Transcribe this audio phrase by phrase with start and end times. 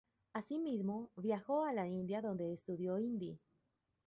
[0.33, 3.39] Asimismo, viajó a la India, donde estudió hindi.